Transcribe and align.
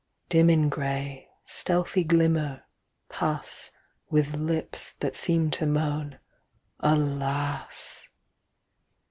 Dim 0.29 0.49
in 0.49 0.67
gray, 0.67 1.29
stealthy 1.45 2.03
glimmer, 2.03 2.63
pass 3.07 3.69
With 4.09 4.33
lips 4.33 4.93
that 4.93 5.15
seem 5.15 5.51
to 5.51 5.67
moan 5.67 6.17
"Alas." 6.79 8.09